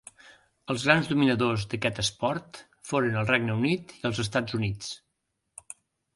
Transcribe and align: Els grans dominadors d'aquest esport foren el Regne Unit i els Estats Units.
Els 0.73 0.85
grans 0.85 1.09
dominadors 1.11 1.65
d'aquest 1.73 2.01
esport 2.05 2.63
foren 2.93 3.19
el 3.21 3.29
Regne 3.33 3.59
Unit 3.61 3.95
i 4.01 4.01
els 4.11 4.23
Estats 4.27 4.59
Units. 4.61 4.91